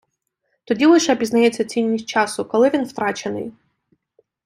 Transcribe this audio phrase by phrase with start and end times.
[0.63, 3.53] Тоді лише пізнається цінність часу, коли він втрачений.